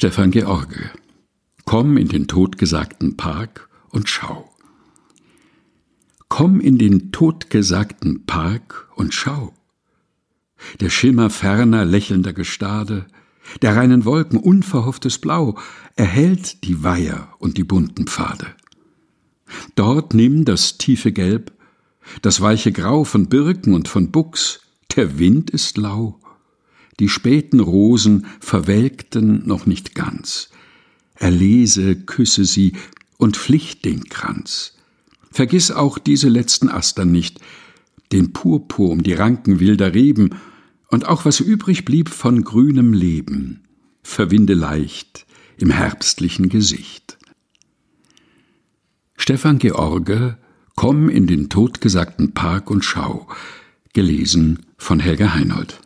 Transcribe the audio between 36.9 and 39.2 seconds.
nicht, den Purpur um die